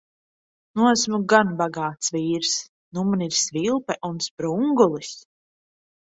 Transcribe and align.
Nu 0.77 0.85
esmu 0.91 1.17
gan 1.33 1.51
bagāts 1.59 2.07
vīrs. 2.15 2.53
Nu 2.97 3.03
man 3.09 3.25
ir 3.25 3.35
svilpe 3.41 3.97
un 4.09 4.17
sprungulis! 4.29 5.13